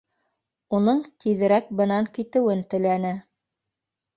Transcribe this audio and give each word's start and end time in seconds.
Уның 0.77 1.03
тиҙерәк 1.27 1.69
бынан 1.81 2.09
китеүен 2.17 2.65
теләне 2.73 3.13